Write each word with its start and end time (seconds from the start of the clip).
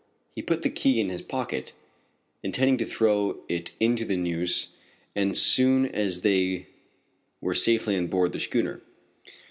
He 0.35 0.41
put 0.41 0.63
the 0.63 0.71
key 0.71 0.99
in 0.99 1.09
his 1.09 1.21
pocket, 1.21 1.73
intending 2.41 2.75
to 2.79 2.87
throw 2.87 3.41
it 3.47 3.69
into 3.79 4.03
the 4.03 4.15
Neuse 4.17 4.69
as 5.15 5.39
soon 5.39 5.85
as 5.85 6.21
they 6.21 6.65
were 7.39 7.53
safely 7.53 7.95
on 7.95 8.07
board 8.07 8.31
the 8.31 8.39
schooner. 8.39 8.81